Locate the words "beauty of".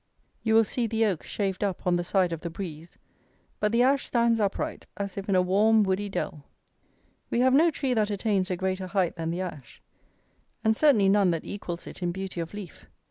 12.11-12.51